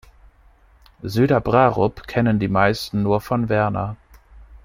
[1.03, 3.97] Süderbrarup kennen die meisten nur von Werner.